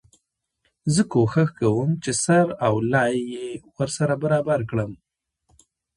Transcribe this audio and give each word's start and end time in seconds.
زه 0.93 1.01
کوښښ 1.11 1.49
کوم 1.59 1.89
چي 2.03 2.11
سر 2.23 2.45
او 2.65 2.75
لای 2.93 3.13
يې 3.33 3.47
ورسره 3.77 4.13
برابر 4.23 4.59
کړم. 4.69 4.91